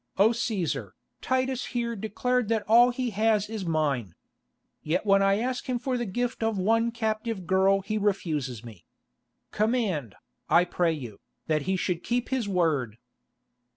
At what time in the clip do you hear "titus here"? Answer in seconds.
1.21-1.95